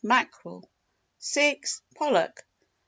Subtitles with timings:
[0.03, 0.67] Mackerel
[1.19, 1.83] 6.
[1.95, 2.47] Pollock 7.